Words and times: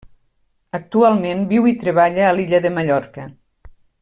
Actualment 0.77 1.45
viu 1.53 1.69
i 1.73 1.75
treballa 1.85 2.27
a 2.31 2.35
l'illa 2.39 2.65
de 2.65 2.73
Mallorca. 2.79 3.29